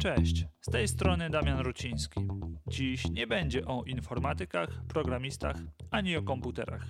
Cześć, 0.00 0.44
z 0.60 0.70
tej 0.70 0.88
strony 0.88 1.30
Damian 1.30 1.60
Ruciński. 1.60 2.20
Dziś 2.66 3.10
nie 3.10 3.26
będzie 3.26 3.66
o 3.66 3.82
informatykach, 3.86 4.68
programistach 4.88 5.56
ani 5.90 6.16
o 6.16 6.22
komputerach. 6.22 6.86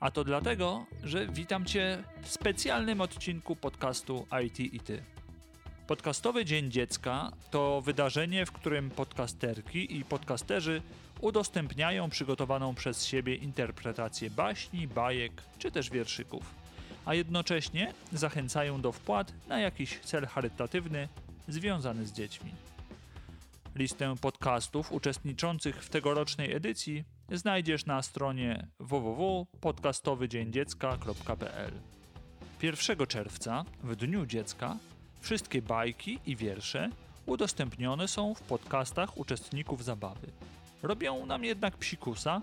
A 0.00 0.10
to 0.10 0.24
dlatego, 0.24 0.86
że 1.02 1.26
witam 1.26 1.64
Cię 1.64 2.04
w 2.22 2.28
specjalnym 2.28 3.00
odcinku 3.00 3.56
podcastu 3.56 4.26
IT 4.44 4.60
i 4.60 4.80
Ty. 4.80 5.02
Podcastowy 5.86 6.44
Dzień 6.44 6.70
Dziecka 6.70 7.30
to 7.50 7.80
wydarzenie, 7.80 8.46
w 8.46 8.52
którym 8.52 8.90
podcasterki 8.90 9.96
i 9.96 10.04
podcasterzy 10.04 10.82
udostępniają 11.20 12.10
przygotowaną 12.10 12.74
przez 12.74 13.06
siebie 13.06 13.34
interpretację 13.34 14.30
baśni, 14.30 14.88
bajek 14.88 15.42
czy 15.58 15.70
też 15.70 15.90
wierszyków, 15.90 16.54
a 17.04 17.14
jednocześnie 17.14 17.92
zachęcają 18.12 18.80
do 18.80 18.92
wpłat 18.92 19.32
na 19.48 19.60
jakiś 19.60 19.98
cel 19.98 20.26
charytatywny 20.26 21.08
związany 21.48 22.06
z 22.06 22.12
dziećmi. 22.12 22.50
Listę 23.74 24.14
podcastów 24.20 24.92
uczestniczących 24.92 25.84
w 25.84 25.90
tegorocznej 25.90 26.52
edycji 26.52 27.04
znajdziesz 27.32 27.86
na 27.86 28.02
stronie 28.02 28.66
www.podcastowydzieńdziecka.pl 28.80 31.72
1 32.62 33.06
czerwca, 33.06 33.64
w 33.82 33.96
Dniu 33.96 34.26
Dziecka, 34.26 34.76
wszystkie 35.20 35.62
bajki 35.62 36.18
i 36.26 36.36
wiersze 36.36 36.90
udostępnione 37.26 38.08
są 38.08 38.34
w 38.34 38.42
podcastach 38.42 39.18
uczestników 39.18 39.84
zabawy. 39.84 40.26
Robią 40.82 41.26
nam 41.26 41.44
jednak 41.44 41.76
psikusa 41.76 42.42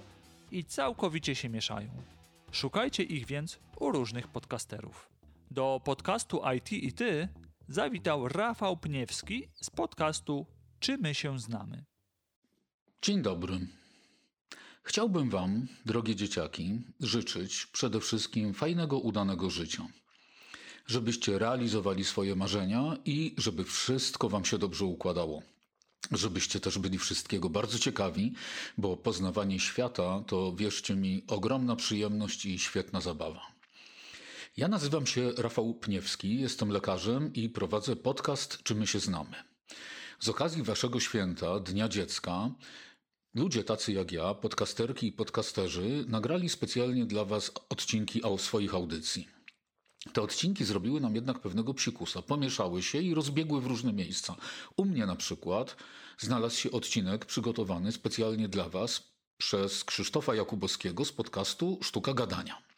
i 0.52 0.66
całkowicie 0.66 1.36
się 1.36 1.50
mieszają. 1.50 1.90
Szukajcie 2.52 3.04
ich 3.04 3.26
więc 3.26 3.60
u 3.80 3.92
różnych 3.92 4.28
podcasterów. 4.28 5.10
Do 5.52 5.82
podcastu 5.84 6.42
IT 6.56 6.74
i 6.74 6.94
Ty 6.94 7.28
zawitał 7.72 8.28
Rafał 8.28 8.78
Pniewski 8.78 9.50
z 9.62 9.70
podcastu 9.70 10.46
Czy 10.80 10.98
my 10.98 11.16
się 11.16 11.40
znamy? 11.40 11.86
Dzień 13.02 13.22
dobry. 13.22 13.60
Chciałbym 14.84 15.30
Wam, 15.30 15.68
drogie 15.86 16.16
dzieciaki, 16.16 16.82
życzyć 17.00 17.66
przede 17.66 18.00
wszystkim 18.00 18.54
fajnego, 18.54 19.00
udanego 19.00 19.50
życia. 19.50 19.88
Żebyście 20.88 21.40
realizowali 21.40 22.04
swoje 22.04 22.36
marzenia 22.36 22.98
i 23.06 23.36
żeby 23.38 23.64
wszystko 23.64 24.30
Wam 24.30 24.46
się 24.46 24.58
dobrze 24.58 24.86
układało. 24.86 25.42
Żebyście 26.12 26.60
też 26.60 26.80
byli 26.80 26.98
wszystkiego 26.98 27.50
bardzo 27.50 27.80
ciekawi, 27.80 28.34
bo 28.78 28.98
poznawanie 28.98 29.60
świata 29.60 30.24
to, 30.28 30.56
wierzcie 30.56 30.96
mi, 30.96 31.24
ogromna 31.28 31.76
przyjemność 31.76 32.46
i 32.46 32.60
świetna 32.60 33.02
zabawa. 33.02 33.61
Ja 34.58 34.68
nazywam 34.68 35.06
się 35.06 35.32
Rafał 35.38 35.74
Pniewski, 35.74 36.40
jestem 36.40 36.70
lekarzem 36.70 37.34
i 37.34 37.50
prowadzę 37.50 37.96
podcast 37.96 38.64
Czy 38.64 38.76
my 38.76 38.88
się 38.88 39.00
znamy. 39.00 39.36
Z 40.20 40.30
okazji 40.30 40.64
Waszego 40.64 41.00
święta, 41.00 41.60
Dnia 41.60 41.90
Dziecka, 41.90 42.52
ludzie 43.36 43.64
tacy 43.64 43.94
jak 43.94 44.12
ja, 44.12 44.34
podcasterki 44.34 45.08
i 45.08 45.12
podcasterzy, 45.12 46.06
nagrali 46.08 46.50
specjalnie 46.50 47.06
dla 47.06 47.26
Was 47.26 47.52
odcinki 47.70 48.22
swoich 48.38 48.74
audycji. 48.74 49.28
Te 50.14 50.22
odcinki 50.22 50.66
zrobiły 50.66 51.02
nam 51.02 51.16
jednak 51.16 51.40
pewnego 51.40 51.74
psikusa, 51.74 52.22
pomieszały 52.22 52.84
się 52.84 53.02
i 53.02 53.14
rozbiegły 53.14 53.62
w 53.62 53.66
różne 53.66 53.94
miejsca. 53.94 54.36
U 54.78 54.86
mnie 54.86 55.06
na 55.06 55.16
przykład 55.16 55.76
znalazł 56.18 56.56
się 56.56 56.72
odcinek 56.72 57.26
przygotowany 57.26 57.92
specjalnie 57.92 58.48
dla 58.50 58.70
Was 58.70 59.14
przez 59.38 59.84
Krzysztofa 59.84 60.36
Jakubowskiego 60.36 61.06
z 61.06 61.12
podcastu 61.12 61.80
Sztuka 61.82 62.14
Gadania. 62.14 62.71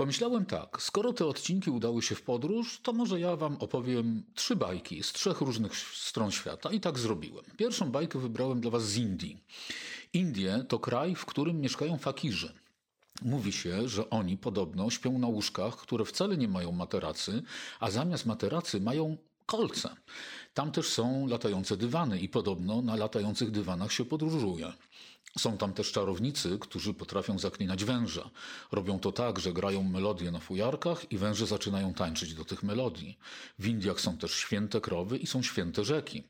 Pomyślałem 0.00 0.46
tak, 0.46 0.82
skoro 0.82 1.12
te 1.12 1.26
odcinki 1.26 1.70
udały 1.70 2.02
się 2.02 2.14
w 2.14 2.22
podróż, 2.22 2.80
to 2.82 2.92
może 2.92 3.20
ja 3.20 3.36
wam 3.36 3.56
opowiem 3.56 4.22
trzy 4.34 4.56
bajki 4.56 5.02
z 5.02 5.12
trzech 5.12 5.40
różnych 5.40 5.76
stron 5.76 6.30
świata 6.30 6.72
i 6.72 6.80
tak 6.80 6.98
zrobiłem. 6.98 7.44
Pierwszą 7.56 7.90
bajkę 7.90 8.18
wybrałem 8.18 8.60
dla 8.60 8.70
was 8.70 8.84
z 8.84 8.96
Indii. 8.96 9.44
Indie 10.12 10.64
to 10.68 10.78
kraj, 10.78 11.14
w 11.14 11.26
którym 11.26 11.60
mieszkają 11.60 11.98
fakirzy. 11.98 12.52
Mówi 13.22 13.52
się, 13.52 13.88
że 13.88 14.10
oni 14.10 14.36
podobno 14.36 14.90
śpią 14.90 15.18
na 15.18 15.26
łóżkach, 15.26 15.76
które 15.76 16.04
wcale 16.04 16.36
nie 16.36 16.48
mają 16.48 16.72
materacy, 16.72 17.42
a 17.80 17.90
zamiast 17.90 18.26
materacy 18.26 18.80
mają 18.80 19.16
kolce. 19.46 19.96
Tam 20.54 20.72
też 20.72 20.86
są 20.86 21.26
latające 21.26 21.76
dywany 21.76 22.20
i 22.20 22.28
podobno 22.28 22.82
na 22.82 22.96
latających 22.96 23.50
dywanach 23.50 23.92
się 23.92 24.04
podróżuje. 24.04 24.72
Są 25.38 25.58
tam 25.58 25.72
też 25.72 25.92
czarownicy, 25.92 26.58
którzy 26.58 26.94
potrafią 26.94 27.38
zaklinać 27.38 27.84
węże. 27.84 28.30
Robią 28.72 28.98
to 28.98 29.12
tak, 29.12 29.38
że 29.38 29.52
grają 29.52 29.82
melodie 29.82 30.30
na 30.30 30.38
fujarkach 30.38 31.12
i 31.12 31.18
węże 31.18 31.46
zaczynają 31.46 31.94
tańczyć 31.94 32.34
do 32.34 32.44
tych 32.44 32.62
melodii. 32.62 33.18
W 33.58 33.66
Indiach 33.66 34.00
są 34.00 34.18
też 34.18 34.34
święte 34.34 34.80
krowy 34.80 35.18
i 35.18 35.26
są 35.26 35.42
święte 35.42 35.84
rzeki. 35.84 36.24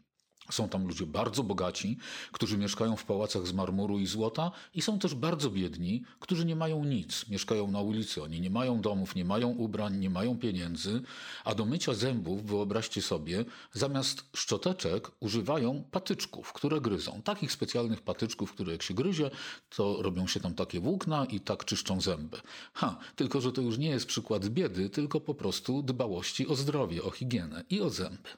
Są 0.50 0.68
tam 0.68 0.86
ludzie 0.86 1.06
bardzo 1.06 1.42
bogaci, 1.42 1.98
którzy 2.32 2.58
mieszkają 2.58 2.96
w 2.96 3.04
pałacach 3.04 3.46
z 3.46 3.52
marmuru 3.52 3.98
i 3.98 4.06
złota, 4.06 4.50
i 4.74 4.82
są 4.82 4.98
też 4.98 5.14
bardzo 5.14 5.50
biedni, 5.50 6.02
którzy 6.20 6.44
nie 6.44 6.56
mają 6.56 6.84
nic, 6.84 7.28
mieszkają 7.28 7.70
na 7.70 7.80
ulicy. 7.80 8.22
Oni 8.22 8.40
nie 8.40 8.50
mają 8.50 8.80
domów, 8.80 9.14
nie 9.14 9.24
mają 9.24 9.48
ubrań, 9.48 9.98
nie 9.98 10.10
mają 10.10 10.38
pieniędzy, 10.38 11.02
a 11.44 11.54
do 11.54 11.64
mycia 11.64 11.94
zębów, 11.94 12.46
wyobraźcie 12.46 13.02
sobie, 13.02 13.44
zamiast 13.72 14.24
szczoteczek 14.36 15.10
używają 15.20 15.84
patyczków, 15.90 16.52
które 16.52 16.80
gryzą. 16.80 17.22
Takich 17.22 17.52
specjalnych 17.52 18.00
patyczków, 18.02 18.52
które 18.52 18.72
jak 18.72 18.82
się 18.82 18.94
gryzie, 18.94 19.30
to 19.76 20.02
robią 20.02 20.26
się 20.26 20.40
tam 20.40 20.54
takie 20.54 20.80
włókna 20.80 21.24
i 21.24 21.40
tak 21.40 21.64
czyszczą 21.64 22.00
zęby. 22.00 22.40
Ha, 22.74 22.98
tylko 23.16 23.40
że 23.40 23.52
to 23.52 23.60
już 23.60 23.78
nie 23.78 23.88
jest 23.88 24.06
przykład 24.06 24.48
biedy, 24.48 24.90
tylko 24.90 25.20
po 25.20 25.34
prostu 25.34 25.82
dbałości 25.82 26.46
o 26.46 26.56
zdrowie, 26.56 27.02
o 27.02 27.10
higienę 27.10 27.64
i 27.70 27.80
o 27.80 27.90
zęby. 27.90 28.28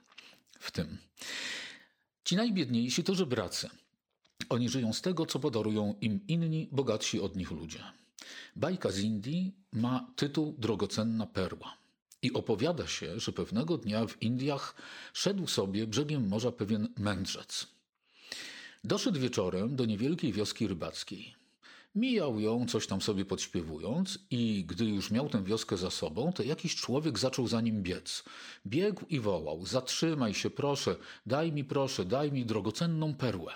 W 0.61 0.71
tym. 0.71 0.99
Ci 2.32 2.37
najbiedniejsi 2.37 3.04
to 3.04 3.15
żebracy. 3.15 3.69
Oni 4.48 4.69
żyją 4.69 4.93
z 4.93 5.00
tego, 5.03 5.26
co 5.26 5.38
podarują 5.38 5.94
im 6.00 6.20
inni, 6.28 6.69
bogatsi 6.72 7.20
od 7.20 7.37
nich 7.37 7.50
ludzie. 7.50 7.78
Bajka 8.56 8.91
z 8.91 8.98
Indii 8.98 9.53
ma 9.72 10.06
tytuł 10.16 10.54
Drogocenna 10.59 11.26
perła. 11.26 11.76
I 12.22 12.32
opowiada 12.32 12.87
się, 12.87 13.20
że 13.20 13.32
pewnego 13.32 13.78
dnia 13.78 14.06
w 14.06 14.22
Indiach 14.22 14.75
szedł 15.12 15.47
sobie 15.47 15.87
brzegiem 15.87 16.28
morza 16.28 16.53
pewien 16.53 16.88
mędrzec. 16.98 17.66
Doszedł 18.84 19.20
wieczorem 19.20 19.76
do 19.76 19.84
niewielkiej 19.84 20.32
wioski 20.32 20.69
rybackiej. 20.69 21.34
Mijał 21.94 22.41
ją, 22.41 22.66
coś 22.66 22.86
tam 22.86 23.00
sobie 23.00 23.25
podśpiewując, 23.25 24.19
i 24.30 24.64
gdy 24.64 24.84
już 24.84 25.10
miał 25.10 25.28
tę 25.28 25.44
wioskę 25.44 25.76
za 25.76 25.91
sobą, 25.91 26.32
to 26.32 26.42
jakiś 26.42 26.76
człowiek 26.76 27.19
zaczął 27.19 27.47
za 27.48 27.60
nim 27.60 27.82
biec. 27.82 28.25
Biegł 28.66 29.06
i 29.08 29.20
wołał: 29.20 29.66
Zatrzymaj 29.66 30.34
się, 30.34 30.50
proszę, 30.50 30.97
daj 31.26 31.52
mi, 31.52 31.64
proszę, 31.64 32.04
daj 32.04 32.32
mi 32.32 32.47
drogocenną 32.47 33.14
perłę. 33.14 33.52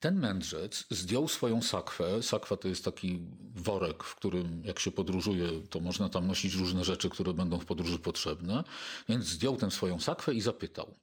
Ten 0.00 0.20
mędrzec 0.20 0.84
zdjął 0.90 1.28
swoją 1.28 1.62
sakwę. 1.62 2.22
Sakwa 2.22 2.56
to 2.56 2.68
jest 2.68 2.84
taki 2.84 3.20
worek, 3.54 4.04
w 4.04 4.14
którym 4.14 4.62
jak 4.64 4.78
się 4.78 4.90
podróżuje, 4.90 5.48
to 5.70 5.80
można 5.80 6.08
tam 6.08 6.26
nosić 6.26 6.54
różne 6.54 6.84
rzeczy, 6.84 7.10
które 7.10 7.34
będą 7.34 7.58
w 7.58 7.64
podróży 7.66 7.98
potrzebne. 7.98 8.64
Więc 9.08 9.24
zdjął 9.24 9.56
tę 9.56 9.70
swoją 9.70 10.00
sakwę 10.00 10.34
i 10.34 10.40
zapytał: 10.40 10.94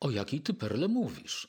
O 0.00 0.10
jakiej 0.10 0.40
ty 0.40 0.54
perle 0.54 0.88
mówisz? 0.88 1.48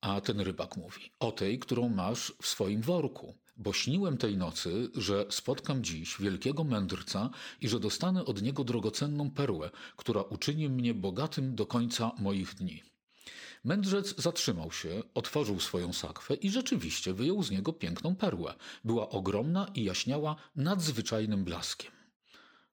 A 0.00 0.20
ten 0.20 0.40
rybak 0.40 0.76
mówi: 0.76 1.10
O 1.18 1.32
tej, 1.32 1.58
którą 1.58 1.88
masz 1.88 2.32
w 2.42 2.46
swoim 2.46 2.82
worku. 2.82 3.34
Bo 3.56 3.72
śniłem 3.72 4.18
tej 4.18 4.36
nocy, 4.36 4.90
że 4.94 5.26
spotkam 5.30 5.84
dziś 5.84 6.16
wielkiego 6.20 6.64
mędrca 6.64 7.30
i 7.60 7.68
że 7.68 7.80
dostanę 7.80 8.24
od 8.24 8.42
niego 8.42 8.64
drogocenną 8.64 9.30
perłę, 9.30 9.70
która 9.96 10.22
uczyni 10.22 10.68
mnie 10.68 10.94
bogatym 10.94 11.54
do 11.54 11.66
końca 11.66 12.12
moich 12.18 12.54
dni. 12.54 12.82
Mędrzec 13.64 14.14
zatrzymał 14.18 14.72
się, 14.72 15.02
otworzył 15.14 15.60
swoją 15.60 15.92
sakwę 15.92 16.34
i 16.34 16.50
rzeczywiście 16.50 17.14
wyjął 17.14 17.42
z 17.42 17.50
niego 17.50 17.72
piękną 17.72 18.16
perłę. 18.16 18.54
Była 18.84 19.08
ogromna 19.08 19.70
i 19.74 19.84
jaśniała 19.84 20.36
nadzwyczajnym 20.56 21.44
blaskiem. 21.44 21.92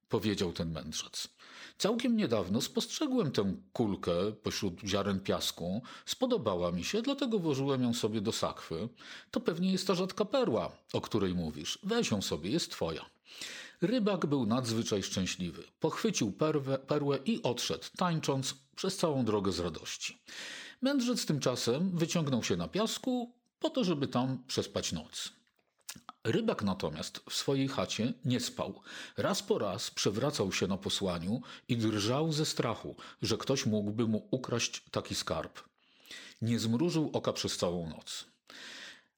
Powiedział 0.10 0.54
ten 0.54 0.72
mędrzec. 0.72 1.35
Całkiem 1.78 2.18
niedawno 2.18 2.62
spostrzegłem 2.62 3.32
tę 3.32 3.54
kulkę 3.74 4.12
pośród 4.44 4.82
ziaren 4.86 5.20
piasku. 5.20 5.82
Spodobała 6.06 6.72
mi 6.72 6.84
się, 6.84 7.02
dlatego 7.02 7.40
włożyłem 7.40 7.84
ją 7.84 7.94
sobie 7.94 8.22
do 8.22 8.32
sakwy. 8.32 8.90
To 9.32 9.40
pewnie 9.40 9.72
jest 9.72 9.88
ta 9.88 9.96
rzadka 9.96 10.26
perła, 10.26 10.72
o 10.94 11.02
której 11.02 11.34
mówisz. 11.34 11.80
Weź 11.84 12.12
ją 12.12 12.22
sobie, 12.22 12.50
jest 12.50 12.72
twoja. 12.72 13.06
Rybak 13.82 14.26
był 14.26 14.46
nadzwyczaj 14.46 15.04
szczęśliwy. 15.04 15.64
Pochwycił 15.80 16.32
perwę, 16.32 16.80
perłę 16.80 17.20
i 17.26 17.44
odszedł, 17.44 17.84
tańcząc 17.98 18.56
przez 18.76 18.98
całą 18.98 19.26
drogę 19.26 19.52
z 19.52 19.60
radości. 19.60 20.22
Mędrzec 20.82 21.26
tymczasem 21.26 21.98
wyciągnął 21.98 22.44
się 22.44 22.56
na 22.56 22.68
piasku 22.68 23.34
po 23.60 23.70
to, 23.70 23.84
żeby 23.84 24.08
tam 24.08 24.44
przespać 24.48 24.92
noc. 24.92 25.32
Rybak 26.24 26.64
natomiast 26.64 27.20
w 27.30 27.34
swojej 27.34 27.68
chacie 27.68 28.14
nie 28.26 28.40
spał. 28.40 28.82
Raz 29.18 29.44
po 29.44 29.60
raz 29.60 29.92
przewracał 29.92 30.52
się 30.52 30.68
na 30.68 30.78
posłaniu 30.78 31.42
i 31.68 31.78
drżał 31.78 32.32
ze 32.32 32.46
strachu, 32.46 32.96
że 33.22 33.38
ktoś 33.38 33.66
mógłby 33.66 34.08
mu 34.08 34.28
ukraść 34.32 34.84
taki 34.92 35.16
skarb. 35.16 35.60
Nie 36.42 36.60
zmrużył 36.60 37.10
oka 37.14 37.34
przez 37.34 37.58
całą 37.58 37.90
noc. 37.90 38.26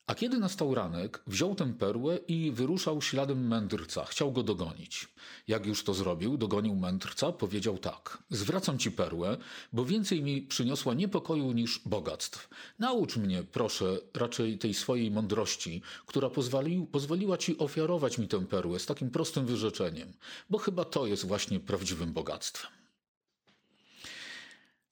A 0.07 0.15
kiedy 0.15 0.37
nastał 0.37 0.75
ranek, 0.75 1.23
wziął 1.27 1.55
tę 1.55 1.73
perłę 1.73 2.17
i 2.27 2.51
wyruszał 2.51 3.01
śladem 3.01 3.47
mędrca. 3.47 4.05
Chciał 4.05 4.31
go 4.31 4.43
dogonić. 4.43 5.07
Jak 5.47 5.65
już 5.65 5.83
to 5.83 5.93
zrobił, 5.93 6.37
dogonił 6.37 6.75
mędrca, 6.75 7.31
powiedział 7.31 7.77
tak. 7.77 8.23
Zwracam 8.29 8.77
ci 8.79 8.91
perłę, 8.91 9.37
bo 9.73 9.85
więcej 9.85 10.23
mi 10.23 10.41
przyniosła 10.41 10.93
niepokoju 10.93 11.51
niż 11.51 11.81
bogactw. 11.85 12.49
Naucz 12.79 13.17
mnie, 13.17 13.43
proszę, 13.43 13.99
raczej 14.13 14.57
tej 14.57 14.73
swojej 14.73 15.11
mądrości, 15.11 15.81
która 16.05 16.29
pozwoli, 16.29 16.87
pozwoliła 16.91 17.37
ci 17.37 17.57
ofiarować 17.57 18.17
mi 18.17 18.27
tę 18.27 18.45
perłę 18.45 18.79
z 18.79 18.85
takim 18.85 19.09
prostym 19.09 19.45
wyrzeczeniem, 19.45 20.13
bo 20.49 20.57
chyba 20.57 20.85
to 20.85 21.07
jest 21.07 21.25
właśnie 21.25 21.59
prawdziwym 21.59 22.13
bogactwem. 22.13 22.71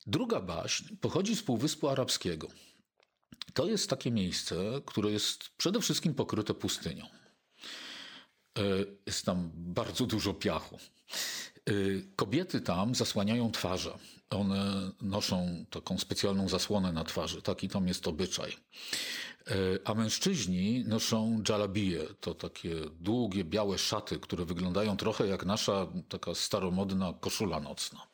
Druga 0.07 0.41
baśń 0.41 0.95
pochodzi 1.01 1.35
z 1.35 1.43
Półwyspu 1.43 1.89
Arabskiego. 1.89 2.47
To 3.53 3.67
jest 3.67 3.89
takie 3.89 4.11
miejsce, 4.11 4.55
które 4.85 5.11
jest 5.11 5.49
przede 5.57 5.81
wszystkim 5.81 6.13
pokryte 6.13 6.53
pustynią. 6.53 7.05
E, 8.57 8.61
jest 9.05 9.25
tam 9.25 9.51
bardzo 9.53 10.05
dużo 10.05 10.33
piachu. 10.33 10.79
E, 11.65 11.71
kobiety 12.15 12.61
tam 12.61 12.95
zasłaniają 12.95 13.51
twarze. 13.51 13.97
One 14.29 14.91
noszą 15.01 15.65
taką 15.69 15.97
specjalną 15.97 16.49
zasłonę 16.49 16.93
na 16.93 17.03
twarzy. 17.03 17.41
Taki 17.41 17.69
tam 17.69 17.87
jest 17.87 18.07
obyczaj. 18.07 18.51
E, 19.47 19.53
a 19.85 19.93
mężczyźni 19.93 20.83
noszą 20.87 21.39
dżalabije. 21.43 22.03
To 22.19 22.33
takie 22.33 22.75
długie, 22.99 23.43
białe 23.43 23.77
szaty, 23.77 24.19
które 24.19 24.45
wyglądają 24.45 24.97
trochę 24.97 25.27
jak 25.27 25.45
nasza 25.45 25.87
taka 26.09 26.35
staromodna 26.35 27.13
koszula 27.19 27.59
nocna. 27.59 28.07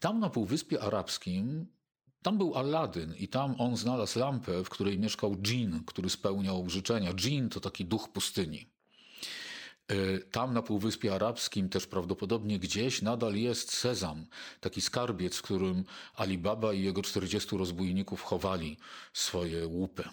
Tam 0.00 0.20
na 0.20 0.30
Półwyspie 0.30 0.82
Arabskim 0.82 1.66
tam 2.22 2.38
był 2.38 2.54
Aladdin 2.54 3.14
i 3.14 3.28
tam 3.28 3.54
on 3.58 3.76
znalazł 3.76 4.18
lampę, 4.18 4.64
w 4.64 4.68
której 4.68 4.98
mieszkał 4.98 5.36
dżin, 5.36 5.82
który 5.86 6.10
spełniał 6.10 6.70
życzenia. 6.70 7.14
Dżin 7.14 7.48
to 7.48 7.60
taki 7.60 7.84
duch 7.84 8.08
pustyni. 8.08 8.66
E, 9.88 10.18
tam 10.18 10.54
na 10.54 10.62
Półwyspie 10.62 11.14
Arabskim 11.14 11.68
też 11.68 11.86
prawdopodobnie 11.86 12.58
gdzieś 12.58 13.02
nadal 13.02 13.34
jest 13.34 13.72
sezam, 13.72 14.26
taki 14.60 14.80
skarbiec, 14.80 15.36
w 15.36 15.42
którym 15.42 15.84
Alibaba 16.14 16.72
i 16.72 16.82
jego 16.82 17.02
40 17.02 17.56
rozbójników 17.56 18.22
chowali 18.22 18.76
swoje 19.12 19.66
łupy. 19.66 20.04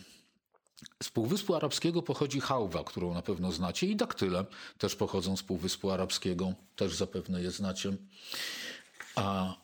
Z 1.04 1.10
Półwyspu 1.10 1.56
Arabskiego 1.56 2.02
pochodzi 2.02 2.40
hałwa, 2.40 2.84
którą 2.84 3.14
na 3.14 3.22
pewno 3.22 3.52
znacie, 3.52 3.88
i 3.88 3.96
daktyle 3.96 4.46
też 4.78 4.96
pochodzą 4.96 5.38
z 5.38 5.44
Półwyspu 5.44 5.92
Arabskiego, 5.92 6.54
też 6.76 6.96
zapewne 6.96 7.42
je 7.42 7.52
znacie. 7.52 7.94
A 9.16 9.56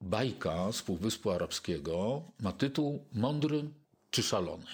bajka 0.00 0.72
z 0.72 0.82
Półwyspu 0.82 1.30
Arabskiego 1.30 2.22
ma 2.40 2.52
tytuł 2.52 3.04
Mądry 3.12 3.64
czy 4.10 4.22
szalony. 4.22 4.66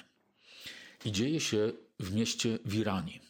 I 1.05 1.13
dzieje 1.13 1.41
się 1.41 1.73
w 2.01 2.15
mieście 2.15 2.59
Wirani. 2.65 3.21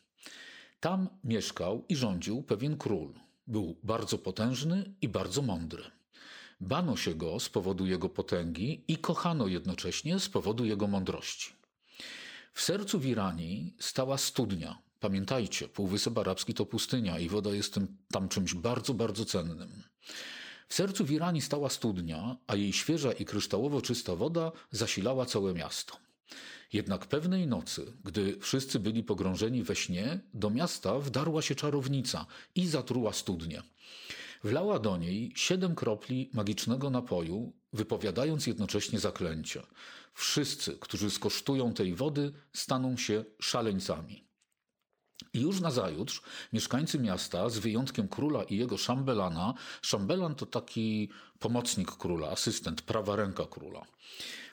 Tam 0.80 1.08
mieszkał 1.24 1.84
i 1.88 1.96
rządził 1.96 2.42
pewien 2.42 2.76
król. 2.76 3.12
Był 3.46 3.76
bardzo 3.82 4.18
potężny 4.18 4.94
i 5.00 5.08
bardzo 5.08 5.42
mądry. 5.42 5.82
Bano 6.60 6.96
się 6.96 7.14
go 7.14 7.40
z 7.40 7.48
powodu 7.48 7.86
jego 7.86 8.08
potęgi 8.08 8.84
i 8.88 8.96
kochano 8.96 9.46
jednocześnie 9.46 10.20
z 10.20 10.28
powodu 10.28 10.64
jego 10.64 10.86
mądrości. 10.86 11.52
W 12.52 12.62
sercu 12.62 13.00
Wirani 13.00 13.74
stała 13.78 14.18
studnia. 14.18 14.78
Pamiętajcie, 15.00 15.68
Półwysep 15.68 16.18
Arabski 16.18 16.54
to 16.54 16.66
pustynia 16.66 17.18
i 17.18 17.28
woda 17.28 17.50
jest 17.50 17.80
tam 18.10 18.28
czymś 18.28 18.54
bardzo, 18.54 18.94
bardzo 18.94 19.24
cennym. 19.24 19.82
W 20.68 20.74
sercu 20.74 21.04
Wirani 21.04 21.42
stała 21.42 21.68
studnia, 21.68 22.36
a 22.46 22.56
jej 22.56 22.72
świeża 22.72 23.12
i 23.12 23.24
kryształowo 23.24 23.82
czysta 23.82 24.16
woda 24.16 24.52
zasilała 24.70 25.26
całe 25.26 25.54
miasto. 25.54 25.96
Jednak 26.72 27.06
pewnej 27.06 27.46
nocy, 27.46 27.92
gdy 28.04 28.38
wszyscy 28.40 28.80
byli 28.80 29.02
pogrążeni 29.04 29.62
we 29.62 29.76
śnie, 29.76 30.20
do 30.34 30.50
miasta 30.50 30.98
wdarła 30.98 31.42
się 31.42 31.54
czarownica 31.54 32.26
i 32.54 32.66
zatruła 32.66 33.12
studnię. 33.12 33.62
Wlała 34.44 34.78
do 34.78 34.96
niej 34.96 35.32
siedem 35.36 35.74
kropli 35.74 36.30
magicznego 36.32 36.90
napoju, 36.90 37.52
wypowiadając 37.72 38.46
jednocześnie 38.46 39.00
zaklęcie. 39.00 39.62
Wszyscy, 40.14 40.78
którzy 40.80 41.10
skosztują 41.10 41.74
tej 41.74 41.94
wody, 41.94 42.32
staną 42.52 42.96
się 42.96 43.24
szaleńcami. 43.40 44.25
I 45.32 45.40
już 45.40 45.60
nazajutrz 45.60 46.22
mieszkańcy 46.52 46.98
miasta, 46.98 47.48
z 47.48 47.58
wyjątkiem 47.58 48.08
króla 48.08 48.44
i 48.44 48.56
jego 48.56 48.78
szambelana, 48.78 49.54
szambelan 49.82 50.34
to 50.34 50.46
taki 50.46 51.08
pomocnik 51.38 51.90
króla, 51.90 52.28
asystent, 52.28 52.82
prawa 52.82 53.16
ręka 53.16 53.44
króla. 53.50 53.82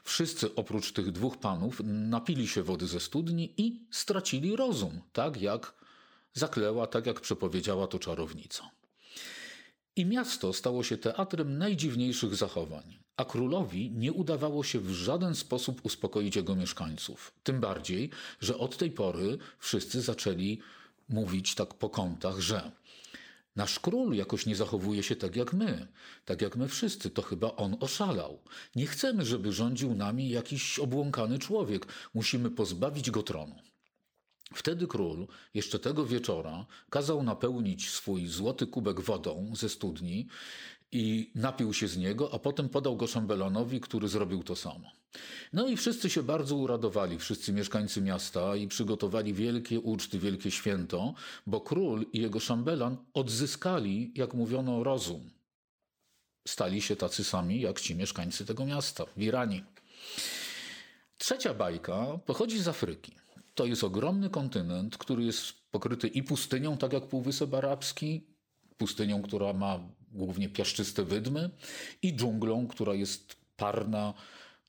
Wszyscy 0.04 0.56
oprócz 0.56 0.92
tych 0.92 1.12
dwóch 1.12 1.38
panów 1.38 1.82
napili 1.86 2.48
się 2.48 2.64
wody 2.64 2.88
ze 2.88 3.00
studni 3.00 3.54
i 3.58 3.88
stracili 3.92 4.56
rozum, 4.56 5.02
tak 5.14 5.42
jak 5.42 5.74
zakleła, 6.34 6.88
tak 6.88 7.06
jak 7.06 7.22
przepowiedziała 7.22 7.88
to 7.88 8.00
czarownica. 8.00 8.70
I 9.96 10.06
miasto 10.06 10.54
stało 10.54 10.84
się 10.84 10.98
teatrem 10.98 11.58
najdziwniejszych 11.58 12.36
zachowań, 12.36 12.98
a 13.18 13.26
królowi 13.26 13.92
nie 13.92 14.14
udawało 14.14 14.64
się 14.64 14.80
w 14.80 14.90
żaden 14.90 15.36
sposób 15.36 15.86
uspokoić 15.86 16.36
jego 16.36 16.56
mieszkańców. 16.56 17.34
Tym 17.44 17.60
bardziej, 17.60 18.10
że 18.40 18.58
od 18.58 18.78
tej 18.78 18.92
pory 18.92 19.38
wszyscy 19.60 20.02
zaczęli 20.02 20.60
mówić 21.10 21.56
tak 21.56 21.74
po 21.74 21.90
kątach, 21.90 22.40
że 22.40 22.72
Nasz 23.56 23.80
król 23.80 24.16
jakoś 24.16 24.46
nie 24.46 24.56
zachowuje 24.56 25.04
się 25.04 25.16
tak 25.16 25.36
jak 25.36 25.54
my, 25.54 25.88
tak 26.26 26.42
jak 26.42 26.56
my 26.56 26.68
wszyscy, 26.68 27.10
to 27.10 27.22
chyba 27.22 27.56
on 27.56 27.78
oszalał. 27.80 28.40
Nie 28.76 28.86
chcemy, 28.86 29.26
żeby 29.26 29.54
rządził 29.54 29.96
nami 29.96 30.30
jakiś 30.30 30.80
obłąkany 30.80 31.40
człowiek, 31.40 31.88
musimy 32.14 32.52
pozbawić 32.52 33.12
go 33.12 33.24
tronu. 33.24 33.56
Wtedy 34.54 34.88
król, 34.88 35.28
jeszcze 35.54 35.80
tego 35.80 36.06
wieczora, 36.06 36.66
kazał 36.90 37.24
napełnić 37.24 37.90
swój 37.90 38.28
złoty 38.28 38.68
kubek 38.68 39.02
wodą 39.02 39.54
ze 39.56 39.70
studni 39.70 40.28
i 40.92 41.32
napił 41.36 41.74
się 41.74 41.88
z 41.88 41.98
niego, 41.98 42.34
a 42.34 42.40
potem 42.40 42.70
podał 42.70 42.98
go 42.98 43.08
szambelanowi, 43.08 43.82
który 43.82 44.08
zrobił 44.08 44.44
to 44.44 44.56
samo. 44.56 44.92
No 45.54 45.68
i 45.68 45.78
wszyscy 45.78 46.10
się 46.10 46.24
bardzo 46.24 46.56
uradowali, 46.56 47.20
wszyscy 47.20 47.54
mieszkańcy 47.54 48.02
miasta 48.02 48.56
i 48.56 48.68
przygotowali 48.68 49.34
wielkie 49.34 49.80
uczty, 49.80 50.20
wielkie 50.20 50.52
święto, 50.52 51.14
bo 51.48 51.62
król 51.62 52.06
i 52.14 52.22
jego 52.22 52.40
szambelan 52.40 52.98
odzyskali, 53.14 54.12
jak 54.16 54.34
mówiono, 54.34 54.84
rozum. 54.84 55.30
Stali 56.48 56.82
się 56.82 56.96
tacy 56.96 57.24
sami, 57.24 57.62
jak 57.62 57.80
ci 57.80 57.96
mieszkańcy 57.96 58.46
tego 58.46 58.66
miasta, 58.66 59.06
w 59.06 59.22
Iranie. 59.22 59.64
Trzecia 61.18 61.54
bajka 61.54 62.20
pochodzi 62.26 62.60
z 62.60 62.68
Afryki. 62.68 63.23
To 63.56 63.66
jest 63.66 63.84
ogromny 63.84 64.30
kontynent, 64.30 64.98
który 64.98 65.24
jest 65.24 65.54
pokryty 65.72 66.08
i 66.08 66.24
pustynią, 66.24 66.78
tak 66.78 66.94
jak 66.94 67.08
Półwysep 67.08 67.54
Arabski, 67.54 68.28
pustynią, 68.78 69.22
która 69.22 69.54
ma 69.54 69.80
głównie 70.12 70.50
piaszczyste 70.50 71.04
wydmy, 71.04 71.50
i 72.02 72.16
dżunglą, 72.16 72.68
która 72.68 72.94
jest 72.94 73.36
parna, 73.58 74.14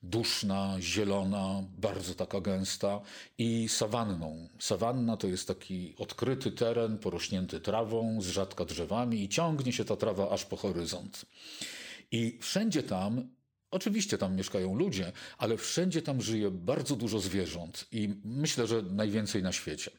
duszna, 0.03 0.75
zielona, 0.79 1.63
bardzo 1.77 2.15
taka 2.15 2.41
gęsta 2.41 3.01
i 3.37 3.69
sawanną. 3.69 4.49
Sawanna 4.59 5.17
to 5.17 5.27
jest 5.27 5.47
taki 5.47 5.95
odkryty 5.97 6.51
teren 6.51 6.97
porośnięty 6.97 7.59
trawą, 7.59 8.21
z 8.21 8.27
rzadka 8.27 8.65
drzewami 8.65 9.23
i 9.23 9.29
ciągnie 9.29 9.73
się 9.73 9.85
ta 9.85 9.95
trawa 9.95 10.29
aż 10.29 10.45
po 10.45 10.57
horyzont. 10.57 11.25
I 12.11 12.37
wszędzie 12.41 12.83
tam 12.83 13.29
Oczywiście 13.75 14.17
tam 14.17 14.35
mieszkają 14.35 14.75
ludzie, 14.75 15.11
ale 15.37 15.57
wszędzie 15.57 16.01
tam 16.01 16.21
żyje 16.21 16.51
bardzo 16.51 16.95
dużo 16.95 17.19
zwierząt 17.19 17.85
i 17.91 18.09
myślę, 18.23 18.67
że 18.67 18.81
najwięcej 18.81 19.43
na 19.43 19.51
świecie. 19.51 19.91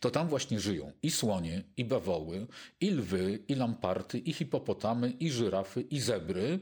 To 0.00 0.10
tam 0.10 0.28
właśnie 0.28 0.60
żyją 0.60 0.92
i 1.02 1.10
słonie, 1.10 1.64
i 1.76 1.84
bawoły, 1.84 2.46
i 2.80 2.90
lwy, 2.90 3.38
i 3.48 3.54
lamparty, 3.54 4.18
i 4.18 4.32
hipopotamy, 4.32 5.10
i 5.10 5.30
żyrafy, 5.30 5.80
i 5.80 6.00
zebry. 6.00 6.60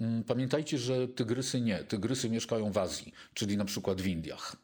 Mm, 0.00 0.24
pamiętajcie, 0.24 0.78
że 0.78 1.08
tygrysy 1.08 1.60
nie. 1.60 1.78
Tygrysy 1.84 2.30
mieszkają 2.30 2.72
w 2.72 2.78
Azji, 2.78 3.12
czyli 3.34 3.56
na 3.56 3.64
przykład 3.64 4.00
w 4.00 4.06
Indiach. 4.06 4.56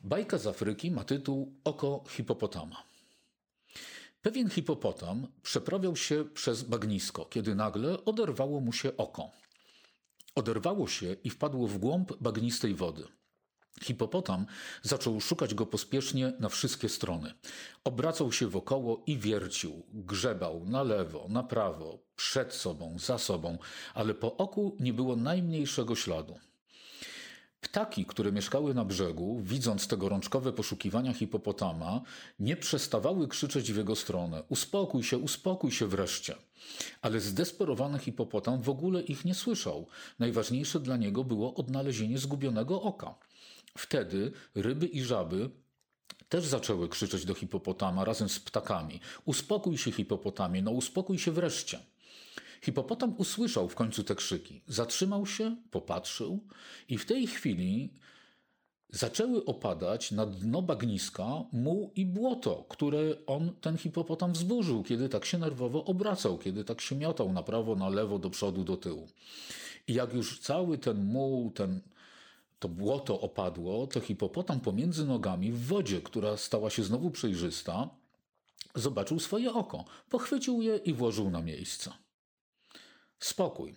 Bajka 0.00 0.38
z 0.38 0.46
Afryki 0.46 0.90
ma 0.90 1.04
tytuł 1.04 1.52
Oko 1.64 2.04
hipopotama. 2.08 2.89
Pewien 4.22 4.50
hipopotam 4.50 5.26
przeprawiał 5.42 5.96
się 5.96 6.24
przez 6.24 6.62
bagnisko, 6.62 7.24
kiedy 7.24 7.54
nagle 7.54 8.04
oderwało 8.04 8.60
mu 8.60 8.72
się 8.72 8.96
oko. 8.96 9.30
Oderwało 10.34 10.88
się 10.88 11.16
i 11.24 11.30
wpadło 11.30 11.66
w 11.66 11.78
głąb 11.78 12.12
bagnistej 12.20 12.74
wody. 12.74 13.04
Hipopotam 13.82 14.46
zaczął 14.82 15.20
szukać 15.20 15.54
go 15.54 15.66
pospiesznie 15.66 16.32
na 16.40 16.48
wszystkie 16.48 16.88
strony. 16.88 17.34
Obracał 17.84 18.32
się 18.32 18.46
wokoło 18.46 19.02
i 19.06 19.18
wiercił, 19.18 19.86
grzebał 19.88 20.64
na 20.64 20.82
lewo, 20.82 21.26
na 21.28 21.42
prawo, 21.42 21.98
przed 22.16 22.54
sobą, 22.54 22.96
za 22.98 23.18
sobą, 23.18 23.58
ale 23.94 24.14
po 24.14 24.36
oku 24.36 24.76
nie 24.80 24.92
było 24.92 25.16
najmniejszego 25.16 25.96
śladu. 25.96 26.38
Ptaki, 27.60 28.04
które 28.04 28.32
mieszkały 28.32 28.74
na 28.74 28.84
brzegu, 28.84 29.40
widząc 29.44 29.88
te 29.88 29.96
gorączkowe 29.96 30.52
poszukiwania 30.52 31.12
hipopotama, 31.12 32.00
nie 32.38 32.56
przestawały 32.56 33.28
krzyczeć 33.28 33.72
w 33.72 33.76
jego 33.76 33.96
stronę: 33.96 34.42
Uspokój 34.48 35.02
się, 35.02 35.18
uspokój 35.18 35.72
się 35.72 35.86
wreszcie. 35.86 36.34
Ale 37.02 37.20
zdesperowany 37.20 37.98
hipopotam 37.98 38.62
w 38.62 38.68
ogóle 38.68 39.02
ich 39.02 39.24
nie 39.24 39.34
słyszał. 39.34 39.86
Najważniejsze 40.18 40.80
dla 40.80 40.96
niego 40.96 41.24
było 41.24 41.54
odnalezienie 41.54 42.18
zgubionego 42.18 42.82
oka. 42.82 43.14
Wtedy 43.78 44.32
ryby 44.54 44.86
i 44.86 45.02
żaby 45.02 45.50
też 46.28 46.46
zaczęły 46.46 46.88
krzyczeć 46.88 47.24
do 47.24 47.34
hipopotama 47.34 48.04
razem 48.04 48.28
z 48.28 48.40
ptakami: 48.40 49.00
Uspokój 49.24 49.78
się, 49.78 49.92
hipopotamie, 49.92 50.62
no 50.62 50.70
uspokój 50.70 51.18
się 51.18 51.32
wreszcie. 51.32 51.78
Hipopotam 52.60 53.14
usłyszał 53.18 53.68
w 53.68 53.74
końcu 53.74 54.04
te 54.04 54.14
krzyki, 54.14 54.62
zatrzymał 54.66 55.26
się, 55.26 55.56
popatrzył 55.70 56.40
i 56.88 56.98
w 56.98 57.06
tej 57.06 57.26
chwili 57.26 57.92
zaczęły 58.92 59.44
opadać 59.44 60.10
na 60.10 60.26
dno 60.26 60.62
bagniska 60.62 61.26
muł 61.52 61.92
i 61.96 62.06
błoto, 62.06 62.64
które 62.68 63.26
on, 63.26 63.52
ten 63.60 63.78
hipopotam, 63.78 64.32
wzburzył, 64.32 64.82
kiedy 64.82 65.08
tak 65.08 65.24
się 65.24 65.38
nerwowo 65.38 65.84
obracał, 65.84 66.38
kiedy 66.38 66.64
tak 66.64 66.80
się 66.80 66.96
miotał 66.96 67.32
na 67.32 67.42
prawo, 67.42 67.76
na 67.76 67.88
lewo, 67.88 68.18
do 68.18 68.30
przodu, 68.30 68.64
do 68.64 68.76
tyłu. 68.76 69.08
I 69.88 69.94
jak 69.94 70.14
już 70.14 70.40
cały 70.40 70.78
ten 70.78 71.04
muł, 71.04 71.50
ten, 71.50 71.80
to 72.58 72.68
błoto 72.68 73.20
opadło, 73.20 73.86
to 73.86 74.00
hipopotam 74.00 74.60
pomiędzy 74.60 75.06
nogami 75.06 75.52
w 75.52 75.66
wodzie, 75.66 76.00
która 76.00 76.36
stała 76.36 76.70
się 76.70 76.82
znowu 76.82 77.10
przejrzysta, 77.10 77.90
zobaczył 78.74 79.20
swoje 79.20 79.52
oko, 79.52 79.84
pochwycił 80.10 80.62
je 80.62 80.76
i 80.76 80.92
włożył 80.92 81.30
na 81.30 81.42
miejsce. 81.42 81.92
Spokój. 83.20 83.74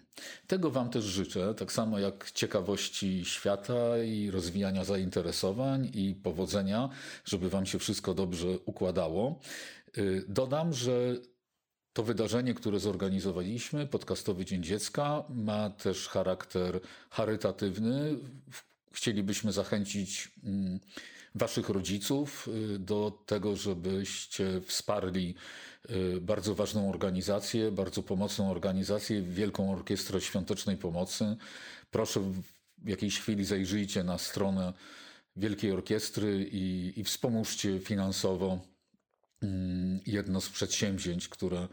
Tego 0.47 0.71
Wam 0.71 0.89
też 0.89 1.03
życzę, 1.03 1.55
tak 1.55 1.71
samo 1.71 1.99
jak 1.99 2.31
ciekawości 2.31 3.25
świata 3.25 4.03
i 4.03 4.31
rozwijania 4.31 4.83
zainteresowań 4.83 5.91
i 5.93 6.15
powodzenia, 6.15 6.89
żeby 7.25 7.49
Wam 7.49 7.65
się 7.65 7.79
wszystko 7.79 8.13
dobrze 8.13 8.47
układało. 8.65 9.39
Y, 9.97 10.25
dodam, 10.27 10.73
że 10.73 11.15
to 11.93 12.03
wydarzenie, 12.03 12.53
które 12.53 12.79
zorganizowaliśmy, 12.79 13.87
podcastowy 13.87 14.45
Dzień 14.45 14.63
Dziecka, 14.63 15.23
ma 15.29 15.69
też 15.69 16.07
charakter 16.07 16.79
charytatywny. 17.09 18.17
Chcielibyśmy 18.91 19.51
zachęcić 19.51 20.31
mm, 20.43 20.79
Waszych 21.35 21.69
rodziców 21.69 22.49
y, 22.75 22.79
do 22.79 23.23
tego, 23.25 23.55
żebyście 23.55 24.61
wsparli 24.61 25.35
y, 25.89 26.21
bardzo 26.21 26.55
ważną 26.55 26.89
organizację, 26.89 27.71
bardzo 27.71 28.03
pomocną 28.03 28.51
organizację, 28.51 29.21
Wielką 29.21 29.71
Orkiestrę 29.73 30.21
Świątecznej 30.21 30.77
Pomocy. 30.77 31.35
Proszę 31.91 32.19
w 32.19 32.43
jakiejś 32.89 33.19
chwili 33.19 33.45
zajrzyjcie 33.45 34.03
na 34.03 34.17
stronę 34.17 34.73
Wielkiej 35.35 35.71
Orkiestry 35.71 36.49
i, 36.51 36.93
i 36.99 37.03
wspomóżcie 37.03 37.79
finansowo 37.79 38.59
mm, 39.41 39.99
jedno 40.05 40.41
z 40.41 40.49
przedsięwzięć, 40.49 41.27
które 41.27 41.67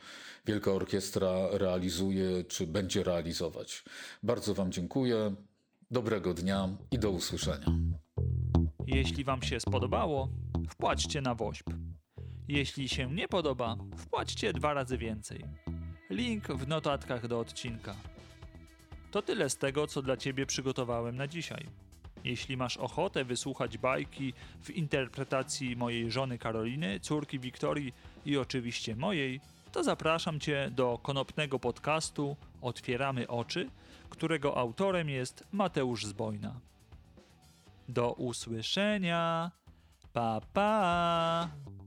Wielka 0.46 0.72
Orkiestra 0.72 1.48
realizuje 1.52 2.44
czy 2.44 2.66
będzie 2.66 3.02
realizować. 3.02 3.84
Bardzo 4.22 4.54
Wam 4.54 4.72
dziękuję. 4.72 5.34
Dobrego 5.90 6.34
dnia 6.34 6.68
i 6.90 6.98
do 6.98 7.10
usłyszenia. 7.10 7.66
Jeśli 8.94 9.24
Wam 9.24 9.42
się 9.42 9.60
spodobało, 9.60 10.28
wpłaćcie 10.68 11.20
na 11.20 11.34
WOŚP. 11.34 11.70
Jeśli 12.48 12.88
się 12.88 13.10
nie 13.10 13.28
podoba, 13.28 13.76
wpłaćcie 13.96 14.52
dwa 14.52 14.74
razy 14.74 14.98
więcej. 14.98 15.44
Link 16.10 16.48
w 16.48 16.68
notatkach 16.68 17.28
do 17.28 17.38
odcinka. 17.38 17.94
To 19.10 19.22
tyle 19.22 19.50
z 19.50 19.56
tego, 19.56 19.86
co 19.86 20.02
dla 20.02 20.16
Ciebie 20.16 20.46
przygotowałem 20.46 21.16
na 21.16 21.26
dzisiaj. 21.26 21.66
Jeśli 22.24 22.56
masz 22.56 22.76
ochotę 22.76 23.24
wysłuchać 23.24 23.78
bajki 23.78 24.32
w 24.62 24.70
interpretacji 24.70 25.76
mojej 25.76 26.10
żony 26.10 26.38
Karoliny, 26.38 27.00
córki 27.00 27.38
Wiktorii 27.38 27.94
i 28.26 28.36
oczywiście 28.36 28.96
mojej, 28.96 29.40
to 29.72 29.84
zapraszam 29.84 30.40
Cię 30.40 30.70
do 30.70 30.98
konopnego 31.02 31.58
podcastu 31.58 32.36
Otwieramy 32.62 33.28
oczy, 33.28 33.70
którego 34.08 34.56
autorem 34.56 35.08
jest 35.08 35.44
Mateusz 35.52 36.06
Zbojna. 36.06 36.69
Do 37.90 38.12
usłyszenia. 38.12 39.50
Pa 40.12 40.40
pa. 40.52 41.79